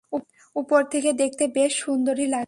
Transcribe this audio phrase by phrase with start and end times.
[0.55, 2.39] উপর থেকে দেখতে বেশ সুন্দরই লাগে।